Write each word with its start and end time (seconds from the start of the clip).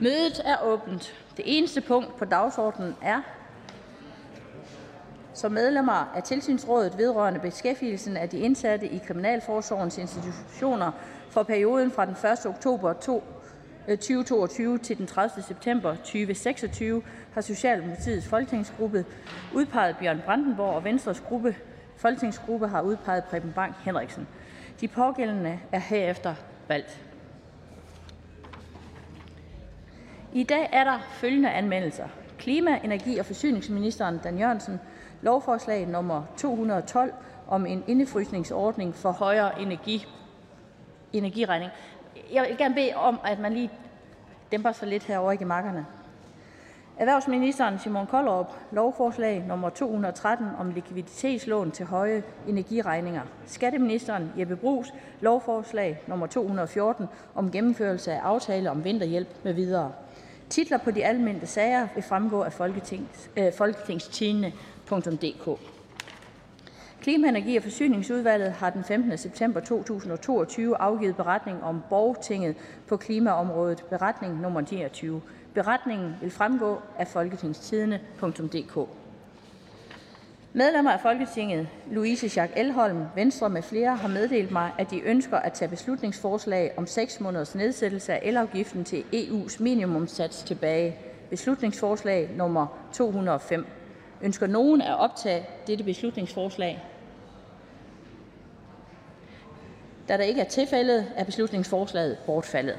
Mødet 0.00 0.42
er 0.44 0.56
åbent. 0.64 1.14
Det 1.36 1.44
eneste 1.58 1.80
punkt 1.80 2.16
på 2.16 2.24
dagsordenen 2.24 2.94
er 3.02 3.20
som 5.34 5.52
medlemmer 5.52 6.12
af 6.14 6.22
Tilsynsrådet 6.22 6.98
vedrørende 6.98 7.40
beskæftigelsen 7.40 8.16
af 8.16 8.28
de 8.28 8.38
indsatte 8.38 8.88
i 8.88 8.98
Kriminalforsorgens 9.06 9.98
institutioner 9.98 10.92
for 11.30 11.42
perioden 11.42 11.90
fra 11.90 12.06
den 12.06 12.16
1. 12.32 12.46
oktober 12.46 12.92
2022 12.92 14.74
øh, 14.74 14.80
til 14.80 14.98
den 14.98 15.06
30. 15.06 15.42
september 15.42 15.94
2026 15.94 17.02
har 17.34 17.40
Socialdemokratiets 17.40 18.28
folketingsgruppe 18.28 19.04
udpeget 19.54 19.96
Bjørn 19.96 20.22
Brandenborg, 20.24 20.74
og 20.74 20.84
Venstres 20.84 21.20
gruppe, 21.20 21.56
folketingsgruppe 21.96 22.68
har 22.68 22.82
udpeget 22.82 23.24
Preben 23.24 23.52
Bang 23.52 23.74
Henriksen. 23.84 24.28
De 24.80 24.88
pågældende 24.88 25.60
er 25.72 25.80
herefter 25.80 26.34
valgt. 26.68 27.00
I 30.36 30.42
dag 30.42 30.68
er 30.72 30.84
der 30.84 30.98
følgende 31.10 31.50
anmeldelser. 31.50 32.04
Klima-, 32.38 32.80
energi- 32.84 33.18
og 33.18 33.26
forsyningsministeren 33.26 34.18
Dan 34.24 34.38
Jørgensen 34.38 34.80
lovforslag 35.22 35.86
nummer 35.86 36.22
212 36.36 37.12
om 37.48 37.66
en 37.66 37.84
indefrysningsordning 37.86 38.94
for 38.94 39.10
højere 39.10 39.60
energi, 39.60 40.06
energiregning. 41.12 41.70
Jeg 42.32 42.46
vil 42.48 42.58
gerne 42.58 42.74
bede 42.74 42.94
om, 42.94 43.20
at 43.24 43.38
man 43.38 43.52
lige 43.52 43.70
dæmper 44.52 44.72
sig 44.72 44.88
lidt 44.88 45.04
herovre 45.04 45.34
i 45.34 45.36
gemakkerne. 45.36 45.86
Erhvervsministeren 46.98 47.78
Simon 47.78 48.06
Koldrup, 48.06 48.52
lovforslag 48.70 49.44
nummer 49.48 49.68
213 49.68 50.46
om 50.58 50.70
likviditetslån 50.70 51.70
til 51.70 51.86
høje 51.86 52.22
energiregninger. 52.48 53.22
Skatteministeren 53.46 54.32
Jeppe 54.38 54.56
Brugs 54.56 54.94
lovforslag 55.20 56.02
nummer 56.06 56.26
214 56.26 57.06
om 57.34 57.50
gennemførelse 57.50 58.12
af 58.12 58.20
aftale 58.20 58.70
om 58.70 58.84
vinterhjælp 58.84 59.28
med 59.44 59.52
videre. 59.52 59.92
Titler 60.50 60.78
på 60.78 60.90
de 60.90 61.04
almindelige 61.04 61.46
sager 61.46 61.88
vil 61.94 62.02
fremgå 62.02 62.42
af 62.42 62.52
Folketings, 62.52 63.30
øh, 63.36 63.52
folketingstidende.dk. 63.52 65.60
Klima-, 67.00 67.28
energi- 67.28 67.56
og 67.56 67.62
forsyningsudvalget 67.62 68.52
har 68.52 68.70
den 68.70 68.84
15. 68.84 69.18
september 69.18 69.60
2022 69.60 70.76
afgivet 70.76 71.16
beretning 71.16 71.62
om 71.62 71.82
borgtinget 71.90 72.56
på 72.86 72.96
klimaområdet, 72.96 73.84
beretning 73.90 74.40
nummer 74.40 74.60
29. 74.60 75.22
Beretningen 75.54 76.14
vil 76.20 76.30
fremgå 76.30 76.80
af 76.98 77.08
folketingstidende.dk. 77.08 78.88
Medlemmer 80.56 80.90
af 80.90 81.00
Folketinget 81.00 81.68
Louise 81.90 82.28
Schack 82.28 82.52
Elholm, 82.56 83.04
Venstre 83.14 83.50
med 83.50 83.62
flere, 83.62 83.96
har 83.96 84.08
meddelt 84.08 84.50
mig, 84.50 84.72
at 84.78 84.90
de 84.90 85.00
ønsker 85.00 85.36
at 85.36 85.52
tage 85.52 85.68
beslutningsforslag 85.68 86.72
om 86.76 86.86
6 86.86 87.20
måneders 87.20 87.54
nedsættelse 87.54 88.12
af 88.12 88.20
elafgiften 88.22 88.84
til 88.84 89.04
EU's 89.14 89.62
minimumssats 89.62 90.42
tilbage. 90.42 90.96
Beslutningsforslag 91.30 92.30
nummer 92.36 92.66
205. 92.92 93.66
Ønsker 94.22 94.46
nogen 94.46 94.82
at 94.82 94.98
optage 94.98 95.46
dette 95.66 95.84
beslutningsforslag? 95.84 96.82
Da 100.08 100.16
der 100.16 100.24
ikke 100.24 100.40
er 100.40 100.48
tilfældet, 100.48 101.06
er 101.16 101.24
beslutningsforslaget 101.24 102.18
bortfaldet. 102.26 102.78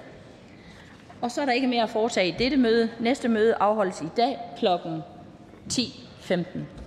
Og 1.22 1.32
så 1.32 1.42
er 1.42 1.46
der 1.46 1.54
ikke 1.54 1.68
mere 1.68 1.84
at 1.84 1.90
foretage 1.90 2.28
i 2.28 2.36
dette 2.40 2.58
møde. 2.58 2.90
Næste 3.00 3.28
møde 3.28 3.56
afholdes 3.56 4.02
i 4.02 4.10
dag 4.18 4.40
kl. 4.60 4.66
10.15. 5.74 6.87